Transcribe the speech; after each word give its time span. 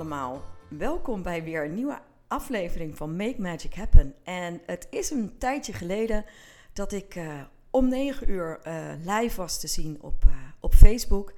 Allemaal. 0.00 0.42
Welkom 0.68 1.22
bij 1.22 1.44
weer 1.44 1.64
een 1.64 1.74
nieuwe 1.74 1.98
aflevering 2.28 2.96
van 2.96 3.16
Make 3.16 3.40
Magic 3.40 3.74
Happen. 3.74 4.14
En 4.24 4.60
het 4.66 4.86
is 4.90 5.10
een 5.10 5.38
tijdje 5.38 5.72
geleden 5.72 6.24
dat 6.72 6.92
ik 6.92 7.14
uh, 7.14 7.40
om 7.70 7.88
9 7.88 8.30
uur 8.30 8.60
uh, 8.66 8.74
live 9.04 9.36
was 9.36 9.60
te 9.60 9.66
zien 9.66 9.98
op, 10.00 10.24
uh, 10.26 10.32
op 10.60 10.74
Facebook. 10.74 11.32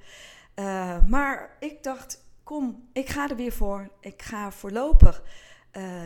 maar 1.07 1.57
ik 1.59 1.83
dacht, 1.83 2.23
kom, 2.43 2.89
ik 2.93 3.09
ga 3.09 3.29
er 3.29 3.35
weer 3.35 3.51
voor. 3.51 3.89
Ik 3.99 4.21
ga 4.21 4.51
voorlopig 4.51 5.23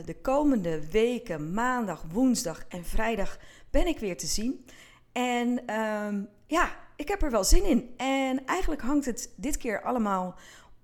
de 0.06 0.16
komende 0.22 0.90
weken, 0.92 1.54
maandag, 1.54 2.04
woensdag 2.12 2.66
en 2.68 2.86
vrijdag, 2.86 3.40
ben 3.70 3.88
ik 3.88 4.00
weer 4.00 4.18
te 4.18 4.28
zien. 4.28 4.66
En 5.12 5.76
um, 5.80 6.30
ja, 6.48 6.76
ik 6.96 7.08
heb 7.08 7.22
er 7.22 7.32
wel 7.32 7.44
zin 7.44 7.64
in. 7.64 7.94
En 7.98 8.46
eigenlijk 8.46 8.82
hangt 8.82 9.06
het 9.06 9.34
dit 9.36 9.58
keer 9.58 9.82
allemaal 9.82 10.36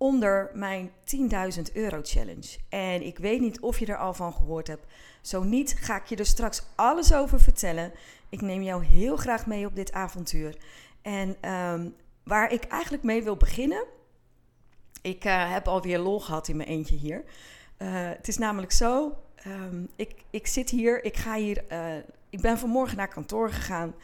onder 0.04 0.50
mijn 0.54 0.92
10.000 1.56 1.62
euro 1.73 2.00
challenge. 2.04 2.58
En 2.70 3.02
ik 3.02 3.18
weet 3.18 3.42
niet 3.42 3.59
of 3.59 3.80
je 3.80 3.86
er 3.86 3.98
al 3.98 4.14
van 4.14 4.34
gehoord 4.34 4.68
hebt. 4.68 4.86
Zo 5.22 5.44
niet, 5.44 5.76
ga 5.80 5.95
ik 5.95 6.06
je 6.06 6.16
er 6.16 6.26
straks 6.26 6.64
alles 6.76 7.14
over 7.14 7.40
vertellen. 7.40 7.92
Ik 8.30 8.42
neem 8.42 8.62
jou 8.62 8.84
heel 8.86 9.18
graag 9.18 9.45
mee 9.45 9.66
op 9.66 9.76
dit 9.76 9.92
avontuur. 9.92 10.58
En 11.02 11.52
um, 11.52 11.95
waar 12.23 12.52
ik 12.52 12.64
eigenlijk 12.64 13.04
mee 13.04 13.23
wil 13.23 13.38
beginnen. 13.38 13.86
Ik 15.02 15.26
uh, 15.26 15.52
heb 15.52 15.68
alweer 15.68 16.00
lol 16.00 16.20
gehad 16.20 16.48
in 16.48 16.58
mijn 16.58 16.70
eentje 16.70 16.95
hier. 16.95 17.23
Uh, 17.78 17.88
het 17.92 18.28
is 18.28 18.38
namelijk 18.38 18.72
zo. 18.72 19.17
Um, 19.48 19.90
ik, 19.95 20.23
ik 20.30 20.48
zit 20.48 20.70
hier, 20.70 21.06
ik 21.06 21.17
ga 21.17 21.36
hier. 21.36 21.64
Uh, 21.72 21.95
ik 22.30 22.42
ben 22.42 22.58
vanmorgen 22.58 22.98
naar 22.98 23.08
kantoor 23.08 23.52
gegaan. 23.52 23.95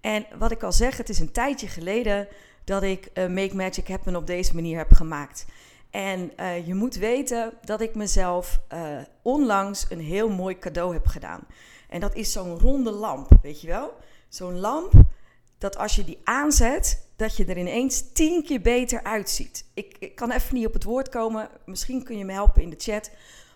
En 0.00 0.26
wat 0.38 0.50
ik 0.50 0.62
al 0.62 0.72
zeg, 0.72 0.96
het 0.96 1.08
is 1.08 1.18
een 1.18 1.32
tijdje 1.32 1.68
geleden 1.68 2.28
dat 2.68 2.82
ik 2.82 3.10
uh, 3.14 3.26
Make 3.26 3.56
Magic 3.56 3.88
Happen 3.88 4.16
op 4.16 4.26
deze 4.26 4.54
manier 4.54 4.78
heb 4.78 4.92
gemaakt. 4.92 5.44
En 5.90 6.32
uh, 6.36 6.66
je 6.66 6.74
moet 6.74 6.94
weten 6.94 7.52
dat 7.64 7.80
ik 7.80 7.94
mezelf 7.94 8.60
uh, 8.72 8.98
onlangs 9.22 9.86
een 9.88 10.00
heel 10.00 10.28
mooi 10.28 10.58
cadeau 10.58 10.92
heb 10.92 11.06
gedaan. 11.06 11.40
En 11.88 12.00
dat 12.00 12.14
is 12.14 12.32
zo'n 12.32 12.58
ronde 12.58 12.90
lamp, 12.90 13.28
weet 13.42 13.60
je 13.60 13.66
wel? 13.66 13.92
Zo'n 14.28 14.58
lamp 14.58 14.92
dat 15.58 15.76
als 15.76 15.94
je 15.94 16.04
die 16.04 16.20
aanzet, 16.24 17.08
dat 17.16 17.36
je 17.36 17.44
er 17.44 17.58
ineens 17.58 18.12
tien 18.12 18.44
keer 18.44 18.60
beter 18.60 19.02
uitziet. 19.02 19.64
Ik, 19.74 19.96
ik 19.98 20.14
kan 20.14 20.30
even 20.30 20.54
niet 20.54 20.66
op 20.66 20.72
het 20.72 20.84
woord 20.84 21.08
komen, 21.08 21.48
misschien 21.64 22.04
kun 22.04 22.18
je 22.18 22.24
me 22.24 22.32
helpen 22.32 22.62
in 22.62 22.70
de 22.70 22.78
chat. 22.78 23.10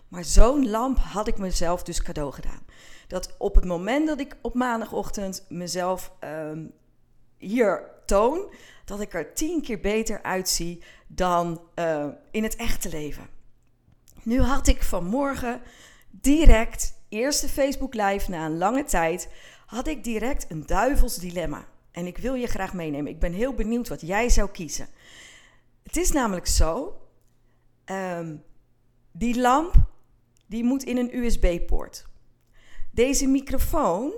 Maar 0.07 0.23
zo'n 0.23 0.69
lamp 0.69 0.97
had 0.97 1.27
ik 1.27 1.37
mezelf 1.37 1.83
dus 1.83 2.01
cadeau 2.01 2.31
gedaan. 2.31 2.65
Dat 3.07 3.35
op 3.37 3.55
het 3.55 3.65
moment 3.65 4.07
dat 4.07 4.19
ik 4.19 4.35
op 4.41 4.53
maandagochtend 4.53 5.45
mezelf 5.49 6.11
um, 6.23 6.71
hier 7.37 7.92
toon, 8.05 8.53
dat 8.85 9.01
ik 9.01 9.13
er 9.13 9.33
tien 9.33 9.61
keer 9.61 9.79
beter 9.79 10.23
uitzie 10.23 10.83
dan 11.07 11.61
uh, 11.75 12.07
in 12.31 12.43
het 12.43 12.55
echte 12.55 12.89
leven. 12.89 13.27
Nu 14.23 14.41
had 14.41 14.67
ik 14.67 14.83
vanmorgen 14.83 15.61
direct, 16.09 16.93
eerste 17.09 17.49
Facebook 17.49 17.93
Live 17.93 18.29
na 18.29 18.45
een 18.45 18.57
lange 18.57 18.83
tijd, 18.83 19.29
had 19.65 19.87
ik 19.87 20.03
direct 20.03 20.45
een 20.49 20.65
duivels 20.65 21.15
dilemma. 21.15 21.67
En 21.91 22.07
ik 22.07 22.17
wil 22.17 22.33
je 22.33 22.47
graag 22.47 22.73
meenemen. 22.73 23.11
Ik 23.11 23.19
ben 23.19 23.33
heel 23.33 23.53
benieuwd 23.53 23.89
wat 23.89 24.01
jij 24.01 24.29
zou 24.29 24.49
kiezen. 24.49 24.87
Het 25.83 25.97
is 25.97 26.11
namelijk 26.11 26.47
zo, 26.47 27.01
um, 27.85 28.43
die 29.11 29.39
lamp 29.39 29.75
die 30.47 30.63
moet 30.63 30.83
in 30.83 30.97
een 30.97 31.17
USB-poort. 31.17 32.05
Deze 32.91 33.27
microfoon 33.27 34.13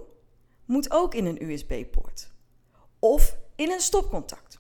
moet 0.66 0.92
ook 0.92 1.14
in 1.14 1.26
een 1.26 1.44
USB-poort. 1.44 2.32
Of 3.00 3.38
in 3.56 3.72
een 3.72 3.80
stopcontact. 3.80 4.60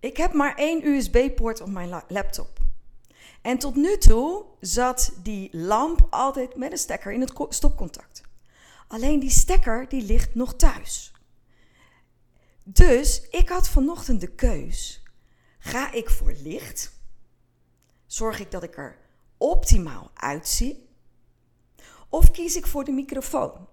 Ik 0.00 0.16
heb 0.16 0.32
maar 0.32 0.56
één 0.56 0.86
USB-poort 0.86 1.60
op 1.60 1.68
mijn 1.68 2.02
laptop. 2.08 2.58
En 3.42 3.58
tot 3.58 3.74
nu 3.74 3.98
toe 3.98 4.44
zat 4.60 5.12
die 5.22 5.56
lamp 5.56 6.06
altijd 6.10 6.56
met 6.56 6.72
een 6.72 6.78
stekker 6.78 7.12
in 7.12 7.20
het 7.20 7.32
stopcontact. 7.48 8.20
Alleen 8.88 9.20
die 9.20 9.30
stekker 9.30 9.88
die 9.88 10.02
ligt 10.02 10.34
nog 10.34 10.54
thuis. 10.54 11.12
Dus 12.62 13.28
ik 13.30 13.48
had 13.48 13.68
vanochtend 13.68 14.20
de 14.20 14.34
keus. 14.34 15.02
Ga 15.58 15.92
ik 15.92 16.10
voor 16.10 16.32
licht? 16.42 16.92
Zorg 18.06 18.40
ik 18.40 18.50
dat 18.50 18.62
ik 18.62 18.76
er 18.76 18.98
optimaal 19.36 20.10
uitzie? 20.14 20.88
Of 22.08 22.30
kies 22.30 22.56
ik 22.56 22.66
voor 22.66 22.84
de 22.84 22.92
microfoon? 22.92 23.68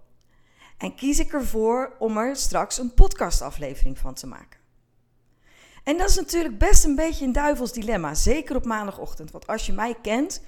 En 0.77 0.95
kies 0.95 1.19
ik 1.19 1.33
ervoor 1.33 1.95
om 1.99 2.17
er 2.17 2.35
straks 2.35 2.77
een 2.77 2.93
podcastaflevering 2.93 3.97
van 3.97 4.13
te 4.13 4.27
maken. 4.27 4.59
En 5.83 5.97
dat 5.97 6.09
is 6.09 6.15
natuurlijk 6.15 6.57
best 6.57 6.83
een 6.83 6.95
beetje 6.95 7.25
een 7.25 7.31
duivels 7.31 7.73
dilemma, 7.73 8.13
zeker 8.13 8.55
op 8.55 8.65
maandagochtend. 8.65 9.31
Want 9.31 9.47
als 9.47 9.65
je 9.65 9.73
mij 9.73 9.95
kent, 10.01 10.41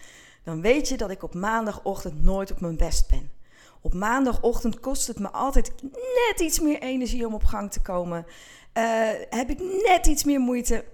dan 0.43 0.61
weet 0.61 0.88
je 0.88 0.97
dat 0.97 1.09
ik 1.09 1.23
op 1.23 1.33
maandagochtend 1.33 2.23
nooit 2.23 2.51
op 2.51 2.59
mijn 2.59 2.77
best 2.77 3.09
ben. 3.09 3.31
Op 3.81 3.93
maandagochtend 3.93 4.79
kost 4.79 5.07
het 5.07 5.19
me 5.19 5.31
altijd 5.31 5.73
net 6.27 6.39
iets 6.39 6.59
meer 6.59 6.81
energie 6.81 7.25
om 7.25 7.33
op 7.33 7.44
gang 7.44 7.71
te 7.71 7.81
komen. 7.81 8.25
Uh, 8.73 9.09
heb 9.29 9.49
ik 9.49 9.59
net 9.88 10.07
iets 10.07 10.23
meer 10.23 10.39
moeite. 10.39 10.85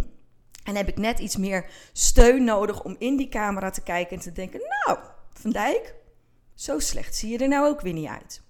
en 0.68 0.76
heb 0.76 0.88
ik 0.88 0.96
net 0.96 1.18
iets 1.18 1.36
meer 1.36 1.70
steun 1.92 2.44
nodig 2.44 2.84
om 2.84 2.96
in 2.98 3.16
die 3.16 3.28
camera 3.28 3.70
te 3.70 3.82
kijken 3.82 4.16
en 4.16 4.22
te 4.22 4.32
denken: 4.32 4.60
Nou, 4.60 4.98
Van 5.32 5.50
Dijk, 5.50 5.94
zo 6.54 6.78
slecht 6.78 7.16
zie 7.16 7.30
je 7.30 7.38
er 7.38 7.48
nou 7.48 7.66
ook 7.66 7.80
weer 7.80 7.92
niet 7.92 8.08
uit. 8.08 8.42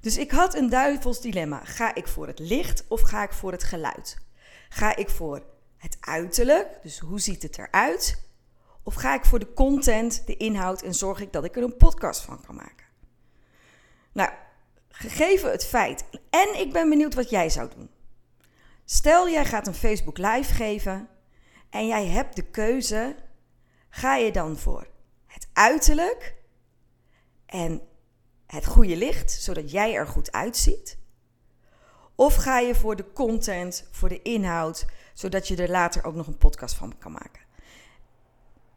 Dus 0.00 0.18
ik 0.18 0.30
had 0.30 0.54
een 0.54 0.68
duivels 0.68 1.20
dilemma. 1.20 1.64
Ga 1.64 1.94
ik 1.94 2.08
voor 2.08 2.26
het 2.26 2.38
licht 2.38 2.84
of 2.88 3.00
ga 3.00 3.22
ik 3.22 3.32
voor 3.32 3.52
het 3.52 3.64
geluid? 3.64 4.18
Ga 4.68 4.96
ik 4.96 5.10
voor 5.10 5.42
het 5.76 5.96
uiterlijk, 6.00 6.78
dus 6.82 6.98
hoe 6.98 7.20
ziet 7.20 7.42
het 7.42 7.58
eruit? 7.58 8.22
Of 8.82 8.94
ga 8.94 9.14
ik 9.14 9.24
voor 9.24 9.38
de 9.38 9.52
content, 9.52 10.26
de 10.26 10.36
inhoud 10.36 10.82
en 10.82 10.94
zorg 10.94 11.20
ik 11.20 11.32
dat 11.32 11.44
ik 11.44 11.56
er 11.56 11.62
een 11.62 11.76
podcast 11.76 12.20
van 12.20 12.44
kan 12.46 12.54
maken? 12.54 12.86
Nou, 14.12 14.30
gegeven 14.88 15.50
het 15.50 15.64
feit, 15.64 16.04
en 16.30 16.60
ik 16.60 16.72
ben 16.72 16.88
benieuwd 16.88 17.14
wat 17.14 17.30
jij 17.30 17.48
zou 17.48 17.70
doen. 17.76 17.90
Stel 18.84 19.28
jij 19.28 19.44
gaat 19.44 19.66
een 19.66 19.74
Facebook 19.74 20.18
Live 20.18 20.54
geven 20.54 21.08
en 21.70 21.86
jij 21.86 22.06
hebt 22.06 22.36
de 22.36 22.42
keuze, 22.42 23.16
ga 23.88 24.16
je 24.16 24.32
dan 24.32 24.58
voor 24.58 24.86
het 25.26 25.48
uiterlijk 25.52 26.34
en 27.46 27.82
het 28.50 28.66
goede 28.66 28.96
licht, 28.96 29.30
zodat 29.30 29.70
jij 29.70 29.94
er 29.94 30.06
goed 30.06 30.32
uitziet? 30.32 30.98
Of 32.14 32.34
ga 32.34 32.58
je 32.58 32.74
voor 32.74 32.96
de 32.96 33.12
content, 33.12 33.88
voor 33.90 34.08
de 34.08 34.22
inhoud, 34.22 34.86
zodat 35.14 35.48
je 35.48 35.56
er 35.56 35.70
later 35.70 36.04
ook 36.04 36.14
nog 36.14 36.26
een 36.26 36.38
podcast 36.38 36.74
van 36.74 36.98
kan 36.98 37.12
maken? 37.12 37.42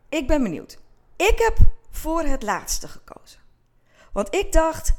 Ik 0.10 0.28
ben 0.28 0.44
benieuwd. 0.44 0.78
Ik 1.16 1.38
heb 1.38 1.58
voor 1.90 2.24
het 2.24 2.44
laatste 2.44 2.88
gekozen. 2.88 3.40
Want 4.14 4.36
ik 4.36 4.52
dacht, 4.52 4.94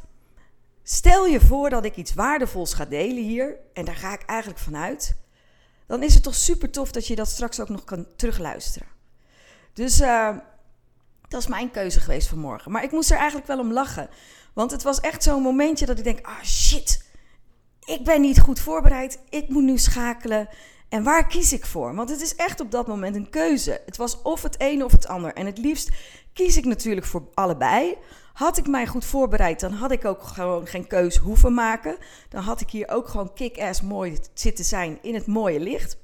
stel 0.82 1.26
je 1.26 1.40
voor 1.40 1.70
dat 1.70 1.84
ik 1.84 1.96
iets 1.96 2.14
waardevols 2.14 2.74
ga 2.74 2.84
delen 2.84 3.22
hier, 3.22 3.56
en 3.72 3.84
daar 3.84 3.96
ga 3.96 4.12
ik 4.12 4.22
eigenlijk 4.22 4.60
vanuit, 4.60 5.16
dan 5.86 6.02
is 6.02 6.14
het 6.14 6.22
toch 6.22 6.34
super 6.34 6.70
tof 6.70 6.92
dat 6.92 7.06
je 7.06 7.16
dat 7.16 7.28
straks 7.28 7.60
ook 7.60 7.68
nog 7.68 7.84
kan 7.84 8.06
terugluisteren. 8.16 8.88
Dus 9.72 10.00
uh, 10.00 10.36
dat 11.28 11.40
is 11.40 11.46
mijn 11.46 11.70
keuze 11.70 12.00
geweest 12.00 12.28
vanmorgen. 12.28 12.70
Maar 12.70 12.82
ik 12.82 12.90
moest 12.90 13.10
er 13.10 13.16
eigenlijk 13.16 13.46
wel 13.46 13.58
om 13.58 13.72
lachen. 13.72 14.08
Want 14.54 14.70
het 14.70 14.82
was 14.82 15.00
echt 15.00 15.22
zo'n 15.22 15.42
momentje 15.42 15.86
dat 15.86 15.98
ik 15.98 16.04
denk: 16.04 16.26
ah 16.26 16.42
shit, 16.42 17.04
ik 17.84 18.04
ben 18.04 18.20
niet 18.20 18.40
goed 18.40 18.60
voorbereid. 18.60 19.18
Ik 19.28 19.48
moet 19.48 19.62
nu 19.62 19.78
schakelen. 19.78 20.48
En 20.88 21.02
waar 21.02 21.26
kies 21.26 21.52
ik 21.52 21.66
voor? 21.66 21.94
Want 21.94 22.10
het 22.10 22.20
is 22.20 22.34
echt 22.34 22.60
op 22.60 22.70
dat 22.70 22.86
moment 22.86 23.16
een 23.16 23.30
keuze. 23.30 23.80
Het 23.86 23.96
was 23.96 24.22
of 24.22 24.42
het 24.42 24.54
een 24.58 24.84
of 24.84 24.92
het 24.92 25.06
ander. 25.06 25.32
En 25.34 25.46
het 25.46 25.58
liefst 25.58 25.90
kies 26.32 26.56
ik 26.56 26.64
natuurlijk 26.64 27.06
voor 27.06 27.28
allebei. 27.34 27.96
Had 28.32 28.58
ik 28.58 28.66
mij 28.66 28.86
goed 28.86 29.04
voorbereid, 29.04 29.60
dan 29.60 29.72
had 29.72 29.90
ik 29.90 30.04
ook 30.04 30.22
gewoon 30.22 30.66
geen 30.66 30.86
keus 30.86 31.16
hoeven 31.16 31.54
maken. 31.54 31.96
Dan 32.28 32.42
had 32.42 32.60
ik 32.60 32.70
hier 32.70 32.88
ook 32.88 33.08
gewoon 33.08 33.34
kick-ass 33.34 33.82
mooi 33.82 34.18
zitten 34.34 34.64
zijn 34.64 34.98
in 35.02 35.14
het 35.14 35.26
mooie 35.26 35.60
licht. 35.60 35.96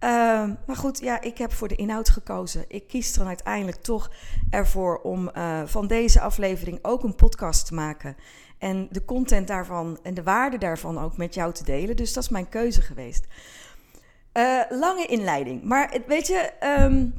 Ehm, 0.00 0.54
maar 0.66 0.76
goed, 0.76 0.98
ja, 1.00 1.20
ik 1.20 1.38
heb 1.38 1.52
voor 1.52 1.68
de 1.68 1.76
inhoud 1.76 2.08
gekozen. 2.08 2.64
Ik 2.68 2.86
kies 2.88 3.14
dan 3.14 3.26
uiteindelijk 3.26 3.76
toch 3.76 4.10
ervoor 4.50 4.98
om 4.98 5.30
uh, 5.36 5.62
van 5.64 5.86
deze 5.86 6.20
aflevering 6.20 6.78
ook 6.82 7.02
een 7.02 7.14
podcast 7.14 7.66
te 7.66 7.74
maken. 7.74 8.16
En 8.58 8.88
de 8.90 9.04
content 9.04 9.46
daarvan 9.46 9.98
en 10.02 10.14
de 10.14 10.22
waarde 10.22 10.58
daarvan 10.58 10.98
ook 10.98 11.16
met 11.16 11.34
jou 11.34 11.52
te 11.52 11.64
delen. 11.64 11.96
Dus 11.96 12.12
dat 12.12 12.22
is 12.22 12.28
mijn 12.28 12.48
keuze 12.48 12.82
geweest. 12.82 13.26
Uh, 14.32 14.60
lange 14.68 15.06
inleiding. 15.06 15.62
Maar 15.62 15.98
weet 16.06 16.26
je, 16.26 16.52
um, 16.80 17.14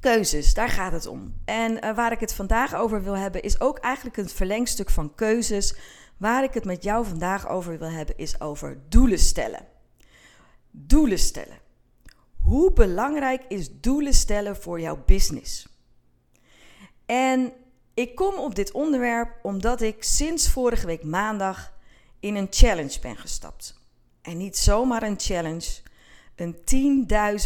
keuzes, 0.00 0.54
daar 0.54 0.68
gaat 0.68 0.92
het 0.92 1.06
om. 1.06 1.34
En 1.44 1.84
uh, 1.84 1.94
waar 1.94 2.12
ik 2.12 2.20
het 2.20 2.34
vandaag 2.34 2.74
over 2.74 3.02
wil 3.02 3.16
hebben, 3.16 3.42
is 3.42 3.60
ook 3.60 3.78
eigenlijk 3.78 4.16
een 4.16 4.28
verlengstuk 4.28 4.90
van 4.90 5.14
keuzes. 5.14 5.74
Waar 6.16 6.44
ik 6.44 6.54
het 6.54 6.64
met 6.64 6.82
jou 6.82 7.06
vandaag 7.06 7.48
over 7.48 7.78
wil 7.78 7.90
hebben, 7.90 8.18
is 8.18 8.40
over 8.40 8.78
doelen 8.88 9.18
stellen. 9.18 9.66
Doelen 10.70 11.18
stellen. 11.18 11.66
Hoe 12.48 12.72
belangrijk 12.72 13.44
is 13.48 13.80
doelen 13.80 14.14
stellen 14.14 14.56
voor 14.56 14.80
jouw 14.80 15.02
business? 15.06 15.68
En 17.06 17.52
ik 17.94 18.14
kom 18.14 18.34
op 18.34 18.54
dit 18.54 18.72
onderwerp 18.72 19.38
omdat 19.42 19.80
ik 19.80 20.02
sinds 20.04 20.48
vorige 20.48 20.86
week 20.86 21.04
maandag 21.04 21.72
in 22.20 22.34
een 22.34 22.46
challenge 22.50 23.00
ben 23.00 23.16
gestapt. 23.16 23.80
En 24.22 24.36
niet 24.36 24.58
zomaar 24.58 25.02
een 25.02 25.18
challenge, 25.18 25.80
een 26.36 26.56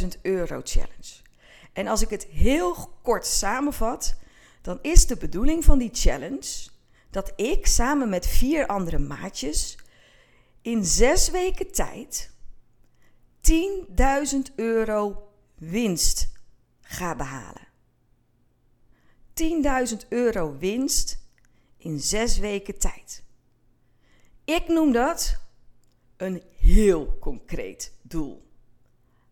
10.000 0.02 0.20
euro 0.22 0.60
challenge. 0.64 1.20
En 1.72 1.86
als 1.86 2.02
ik 2.02 2.10
het 2.10 2.24
heel 2.24 2.74
kort 3.02 3.26
samenvat, 3.26 4.14
dan 4.60 4.78
is 4.82 5.06
de 5.06 5.16
bedoeling 5.16 5.64
van 5.64 5.78
die 5.78 5.90
challenge 5.92 6.68
dat 7.10 7.32
ik 7.36 7.66
samen 7.66 8.08
met 8.08 8.26
vier 8.26 8.66
andere 8.66 8.98
maatjes 8.98 9.78
in 10.60 10.84
zes 10.84 11.30
weken 11.30 11.72
tijd 11.72 12.31
10.000 13.50 14.54
euro 14.54 15.32
winst 15.54 16.32
ga 16.80 17.16
behalen. 17.16 17.68
10.000 19.34 20.08
euro 20.08 20.56
winst 20.58 21.18
in 21.76 22.00
zes 22.00 22.38
weken 22.38 22.78
tijd. 22.78 23.24
Ik 24.44 24.68
noem 24.68 24.92
dat 24.92 25.40
een 26.16 26.42
heel 26.56 27.18
concreet 27.18 27.92
doel. 28.02 28.50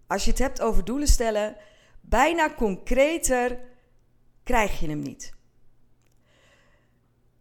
Als 0.06 0.24
je 0.24 0.30
het 0.30 0.38
hebt 0.38 0.60
over 0.60 0.84
doelen 0.84 1.08
stellen, 1.08 1.56
bijna 2.00 2.54
concreter 2.54 3.60
krijg 4.42 4.80
je 4.80 4.88
hem 4.88 5.00
niet. 5.00 5.34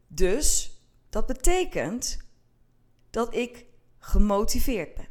Dus 0.08 0.78
dat 1.10 1.26
betekent 1.26 2.20
dat 3.10 3.36
ik 3.36 3.66
gemotiveerd 4.00 4.96
ben. 4.96 5.09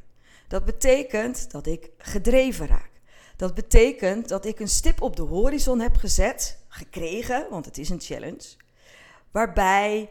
Dat 0.48 0.64
betekent 0.64 1.50
dat 1.50 1.66
ik 1.66 1.90
gedreven 1.98 2.66
raak. 2.66 2.90
Dat 3.36 3.54
betekent 3.54 4.28
dat 4.28 4.44
ik 4.44 4.60
een 4.60 4.68
stip 4.68 5.02
op 5.02 5.16
de 5.16 5.22
horizon 5.22 5.80
heb 5.80 5.96
gezet, 5.96 6.58
gekregen, 6.68 7.46
want 7.50 7.64
het 7.64 7.78
is 7.78 7.88
een 7.88 8.00
challenge, 8.00 8.56
waarbij 9.30 10.10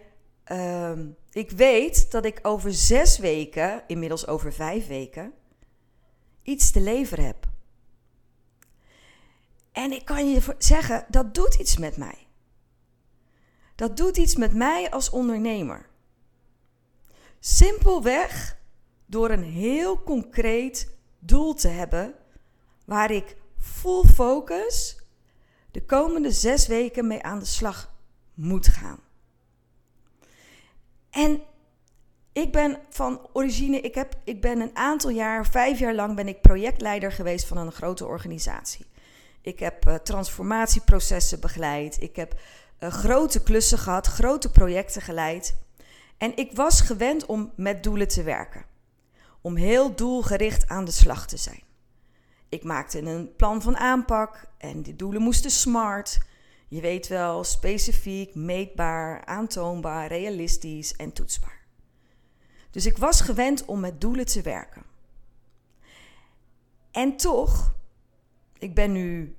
uh, 0.51 0.91
ik 1.31 1.51
weet 1.51 2.11
dat 2.11 2.25
ik 2.25 2.39
over 2.41 2.73
zes 2.73 3.17
weken, 3.17 3.83
inmiddels 3.87 4.27
over 4.27 4.53
vijf 4.53 4.87
weken, 4.87 5.33
iets 6.43 6.71
te 6.71 6.81
leveren 6.81 7.25
heb. 7.25 7.47
En 9.71 9.91
ik 9.91 10.05
kan 10.05 10.29
je 10.29 10.55
zeggen, 10.57 11.05
dat 11.07 11.33
doet 11.33 11.55
iets 11.55 11.77
met 11.77 11.97
mij. 11.97 12.27
Dat 13.75 13.97
doet 13.97 14.17
iets 14.17 14.35
met 14.35 14.53
mij 14.53 14.91
als 14.91 15.09
ondernemer. 15.09 15.89
Simpelweg 17.39 18.56
door 19.07 19.29
een 19.29 19.43
heel 19.43 20.03
concreet 20.03 20.95
doel 21.19 21.53
te 21.53 21.67
hebben 21.67 22.13
waar 22.85 23.11
ik 23.11 23.35
full 23.57 24.03
focus 24.03 25.01
de 25.71 25.85
komende 25.85 26.31
zes 26.31 26.67
weken 26.67 27.07
mee 27.07 27.23
aan 27.23 27.39
de 27.39 27.45
slag 27.45 27.93
moet 28.33 28.67
gaan. 28.67 28.99
En 31.09 31.41
ik 32.31 32.51
ben 32.51 32.79
van 32.89 33.29
origine, 33.33 33.81
ik, 33.81 33.95
heb, 33.95 34.15
ik 34.23 34.41
ben 34.41 34.59
een 34.59 34.75
aantal 34.75 35.09
jaar, 35.09 35.45
vijf 35.45 35.79
jaar 35.79 35.95
lang 35.95 36.15
ben 36.15 36.27
ik 36.27 36.41
projectleider 36.41 37.11
geweest 37.11 37.47
van 37.47 37.57
een 37.57 37.71
grote 37.71 38.05
organisatie. 38.05 38.85
Ik 39.41 39.59
heb 39.59 39.87
uh, 39.87 39.95
transformatieprocessen 39.95 41.39
begeleid. 41.39 42.01
Ik 42.01 42.15
heb 42.15 42.39
uh, 42.79 42.89
grote 42.89 43.43
klussen 43.43 43.77
gehad, 43.77 44.07
grote 44.07 44.51
projecten 44.51 45.01
geleid. 45.01 45.55
En 46.17 46.37
ik 46.37 46.51
was 46.53 46.81
gewend 46.81 47.25
om 47.25 47.51
met 47.55 47.83
doelen 47.83 48.07
te 48.07 48.23
werken. 48.23 48.65
Om 49.41 49.55
heel 49.55 49.95
doelgericht 49.95 50.67
aan 50.67 50.85
de 50.85 50.91
slag 50.91 51.27
te 51.27 51.37
zijn. 51.37 51.63
Ik 52.49 52.63
maakte 52.63 53.01
een 53.01 53.35
plan 53.35 53.61
van 53.61 53.77
aanpak 53.77 54.45
en 54.57 54.81
die 54.81 54.95
doelen 54.95 55.21
moesten 55.21 55.51
smart. 55.51 56.19
Je 56.67 56.81
weet 56.81 57.07
wel, 57.07 57.43
specifiek, 57.43 58.35
meetbaar, 58.35 59.25
aantoonbaar, 59.25 60.07
realistisch 60.07 60.95
en 60.95 61.13
toetsbaar. 61.13 61.65
Dus 62.71 62.85
ik 62.85 62.97
was 62.97 63.21
gewend 63.21 63.65
om 63.65 63.79
met 63.79 64.01
doelen 64.01 64.25
te 64.25 64.41
werken. 64.41 64.83
En 66.91 67.17
toch, 67.17 67.75
ik 68.57 68.75
ben 68.75 68.91
nu 68.91 69.35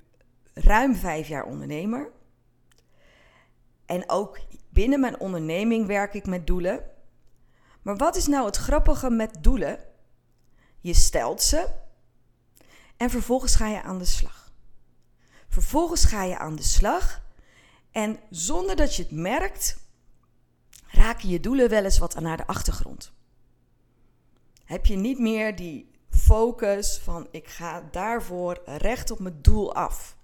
ruim 0.54 0.94
vijf 0.94 1.28
jaar 1.28 1.44
ondernemer. 1.44 2.10
En 3.86 4.10
ook 4.10 4.38
binnen 4.68 5.00
mijn 5.00 5.20
onderneming 5.20 5.86
werk 5.86 6.14
ik 6.14 6.26
met 6.26 6.46
doelen. 6.46 6.84
Maar 7.82 7.96
wat 7.96 8.16
is 8.16 8.26
nou 8.26 8.46
het 8.46 8.56
grappige 8.56 9.10
met 9.10 9.36
doelen? 9.40 9.78
Je 10.80 10.94
stelt 10.94 11.42
ze 11.42 11.68
en 12.96 13.10
vervolgens 13.10 13.54
ga 13.54 13.68
je 13.68 13.82
aan 13.82 13.98
de 13.98 14.04
slag. 14.04 14.52
Vervolgens 15.48 16.04
ga 16.04 16.22
je 16.22 16.38
aan 16.38 16.56
de 16.56 16.62
slag 16.62 17.22
en 17.90 18.18
zonder 18.30 18.76
dat 18.76 18.94
je 18.94 19.02
het 19.02 19.12
merkt, 19.12 19.76
raken 20.86 21.28
je 21.28 21.40
doelen 21.40 21.68
wel 21.68 21.84
eens 21.84 21.98
wat 21.98 22.20
naar 22.20 22.36
de 22.36 22.46
achtergrond. 22.46 23.12
Heb 24.64 24.86
je 24.86 24.96
niet 24.96 25.18
meer 25.18 25.56
die 25.56 25.90
focus 26.10 26.98
van 26.98 27.28
ik 27.30 27.48
ga 27.48 27.88
daarvoor 27.90 28.62
recht 28.64 29.10
op 29.10 29.18
mijn 29.18 29.42
doel 29.42 29.74
af. 29.74 30.16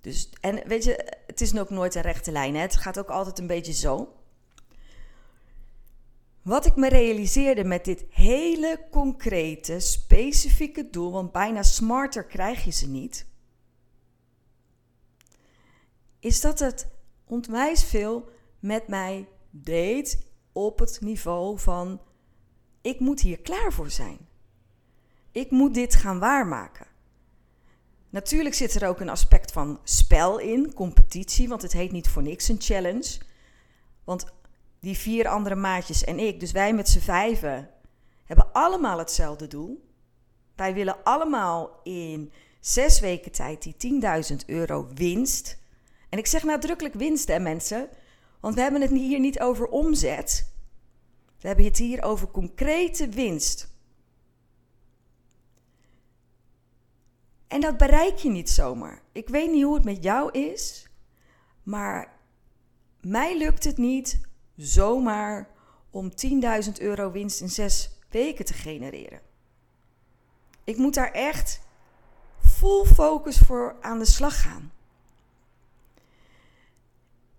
Dus, 0.00 0.30
en 0.40 0.68
weet 0.68 0.84
je, 0.84 1.16
het 1.26 1.40
is 1.40 1.58
ook 1.58 1.70
nooit 1.70 1.94
een 1.94 2.02
rechte 2.02 2.32
lijn. 2.32 2.54
Hè? 2.54 2.60
Het 2.60 2.76
gaat 2.76 2.98
ook 2.98 3.10
altijd 3.10 3.38
een 3.38 3.46
beetje 3.46 3.72
zo. 3.72 4.16
Wat 6.44 6.66
ik 6.66 6.76
me 6.76 6.88
realiseerde 6.88 7.64
met 7.64 7.84
dit 7.84 8.04
hele 8.10 8.86
concrete, 8.90 9.80
specifieke 9.80 10.90
doel, 10.90 11.12
want 11.12 11.32
bijna 11.32 11.62
smarter 11.62 12.24
krijg 12.24 12.64
je 12.64 12.70
ze 12.70 12.88
niet, 12.88 13.26
is 16.18 16.40
dat 16.40 16.58
het 16.58 16.88
ontwijs 17.24 17.84
veel 17.84 18.28
met 18.58 18.88
mij 18.88 19.28
deed 19.50 20.26
op 20.52 20.78
het 20.78 21.00
niveau 21.00 21.58
van: 21.58 22.00
ik 22.80 23.00
moet 23.00 23.20
hier 23.20 23.40
klaar 23.40 23.72
voor 23.72 23.90
zijn. 23.90 24.18
Ik 25.30 25.50
moet 25.50 25.74
dit 25.74 25.94
gaan 25.94 26.18
waarmaken. 26.18 26.86
Natuurlijk 28.10 28.54
zit 28.54 28.74
er 28.74 28.88
ook 28.88 29.00
een 29.00 29.08
aspect 29.08 29.52
van 29.52 29.80
spel 29.84 30.38
in, 30.38 30.74
competitie, 30.74 31.48
want 31.48 31.62
het 31.62 31.72
heet 31.72 31.92
niet 31.92 32.08
voor 32.08 32.22
niks 32.22 32.48
een 32.48 32.60
challenge. 32.60 33.18
Want 34.04 34.32
die 34.84 34.98
vier 34.98 35.28
andere 35.28 35.54
maatjes 35.54 36.04
en 36.04 36.18
ik, 36.18 36.40
dus 36.40 36.52
wij 36.52 36.74
met 36.74 36.88
z'n 36.88 36.98
vijven, 36.98 37.70
hebben 38.24 38.52
allemaal 38.52 38.98
hetzelfde 38.98 39.46
doel. 39.46 39.88
Wij 40.54 40.74
willen 40.74 41.02
allemaal 41.02 41.80
in 41.82 42.32
zes 42.60 43.00
weken 43.00 43.32
tijd 43.32 43.62
die 43.62 44.00
10.000 44.30 44.36
euro 44.46 44.88
winst. 44.94 45.58
En 46.08 46.18
ik 46.18 46.26
zeg 46.26 46.42
nadrukkelijk 46.42 46.94
winst, 46.94 47.28
hè 47.28 47.38
mensen. 47.38 47.88
Want 48.40 48.54
we 48.54 48.60
hebben 48.60 48.80
het 48.80 48.90
hier 48.90 49.20
niet 49.20 49.40
over 49.40 49.68
omzet. 49.68 50.52
We 51.40 51.46
hebben 51.46 51.64
het 51.64 51.78
hier 51.78 52.02
over 52.02 52.28
concrete 52.30 53.08
winst. 53.08 53.72
En 57.48 57.60
dat 57.60 57.76
bereik 57.76 58.18
je 58.18 58.28
niet 58.28 58.50
zomaar. 58.50 59.02
Ik 59.12 59.28
weet 59.28 59.50
niet 59.50 59.64
hoe 59.64 59.74
het 59.74 59.84
met 59.84 60.02
jou 60.02 60.30
is, 60.30 60.88
maar 61.62 62.12
mij 63.00 63.38
lukt 63.38 63.64
het 63.64 63.76
niet 63.76 64.20
zomaar 64.56 65.48
om 65.90 66.12
10.000 66.64 66.72
euro 66.78 67.10
winst 67.10 67.40
in 67.40 67.48
zes 67.48 67.90
weken 68.10 68.44
te 68.44 68.54
genereren. 68.54 69.20
Ik 70.64 70.76
moet 70.76 70.94
daar 70.94 71.12
echt 71.12 71.60
full 72.40 72.84
focus 72.84 73.38
voor 73.38 73.76
aan 73.80 73.98
de 73.98 74.04
slag 74.04 74.42
gaan. 74.42 74.72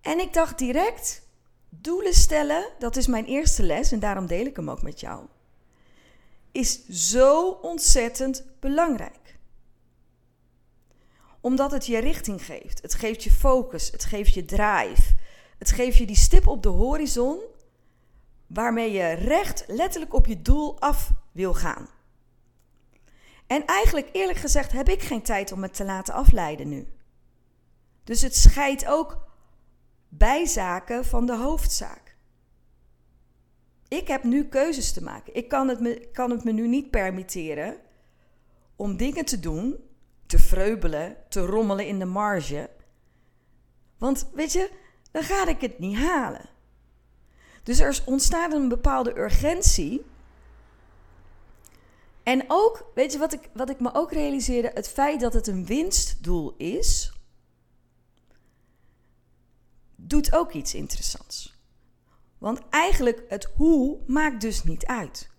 En 0.01 0.19
ik 0.19 0.34
dacht 0.34 0.57
direct, 0.57 1.27
doelen 1.69 2.13
stellen, 2.13 2.72
dat 2.79 2.95
is 2.95 3.07
mijn 3.07 3.25
eerste 3.25 3.63
les 3.63 3.91
en 3.91 4.00
daarom 4.00 4.27
deel 4.27 4.45
ik 4.45 4.55
hem 4.55 4.69
ook 4.69 4.81
met 4.81 5.00
jou, 5.00 5.25
is 6.51 6.88
zo 6.88 7.50
ontzettend 7.50 8.43
belangrijk 8.60 9.25
omdat 11.45 11.72
het 11.72 11.86
je 11.86 11.98
richting 11.98 12.45
geeft. 12.45 12.81
Het 12.81 12.93
geeft 12.93 13.24
je 13.24 13.31
focus, 13.31 13.91
het 13.91 14.05
geeft 14.05 14.34
je 14.34 14.45
drive. 14.45 15.14
Het 15.57 15.71
geeft 15.71 15.97
je 15.97 16.05
die 16.05 16.15
stip 16.15 16.47
op 16.47 16.63
de 16.63 16.69
horizon 16.69 17.39
waarmee 18.47 18.91
je 18.91 19.13
recht 19.13 19.63
letterlijk 19.67 20.13
op 20.13 20.25
je 20.25 20.41
doel 20.41 20.79
af 20.79 21.12
wil 21.31 21.53
gaan. 21.53 21.89
En 23.47 23.65
eigenlijk, 23.65 24.09
eerlijk 24.12 24.39
gezegd, 24.39 24.71
heb 24.71 24.89
ik 24.89 25.01
geen 25.01 25.21
tijd 25.21 25.51
om 25.51 25.59
me 25.59 25.69
te 25.69 25.85
laten 25.85 26.13
afleiden 26.13 26.69
nu. 26.69 26.88
Dus 28.03 28.21
het 28.21 28.35
scheidt 28.35 28.85
ook 28.88 29.27
bijzaken 30.09 31.05
van 31.05 31.25
de 31.25 31.38
hoofdzaak. 31.38 32.17
Ik 33.88 34.07
heb 34.07 34.24
nu 34.24 34.47
keuzes 34.47 34.93
te 34.93 35.03
maken. 35.03 35.35
Ik 35.35 35.47
kan 35.47 35.67
het 35.67 35.79
me, 35.79 36.09
kan 36.12 36.31
het 36.31 36.43
me 36.43 36.51
nu 36.51 36.67
niet 36.67 36.91
permitteren 36.91 37.77
om 38.75 38.97
dingen 38.97 39.25
te 39.25 39.39
doen, 39.39 39.75
te 40.25 40.39
vreubelen, 40.39 41.17
te 41.29 41.39
rommelen 41.39 41.88
in 41.88 42.00
de 42.00 42.05
marge. 42.05 42.69
Want 43.97 44.29
weet 44.33 44.51
je, 44.51 44.71
dan 45.15 45.24
ga 45.24 45.48
ik 45.48 45.62
het 45.62 45.79
niet 45.79 45.98
halen. 45.98 46.50
Dus 47.63 47.79
er 47.79 48.01
ontstaat 48.05 48.53
een 48.53 48.67
bepaalde 48.67 49.17
urgentie. 49.17 50.05
En 52.24 52.43
ook, 52.48 52.91
weet 52.95 53.12
je 53.12 53.17
wat 53.17 53.34
ik, 53.34 53.50
wat 53.53 53.69
ik 53.69 53.79
me 53.79 53.93
ook 53.93 54.12
realiseerde? 54.12 54.72
Het 54.74 54.88
feit 54.88 55.19
dat 55.19 55.34
het 55.34 55.48
een 55.48 55.65
winstdoel 55.65 56.55
is, 56.57 57.13
doet 59.95 60.34
ook 60.34 60.53
iets 60.53 60.74
interessants. 60.74 61.60
Want 62.38 62.62
eigenlijk 62.69 63.24
het 63.27 63.51
hoe 63.55 64.00
maakt 64.07 64.41
dus 64.41 64.63
niet 64.63 64.86
uit. 64.86 65.29